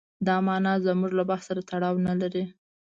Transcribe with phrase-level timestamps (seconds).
[0.27, 2.43] دا معنا زموږ له بحث سره تړاو نه لري.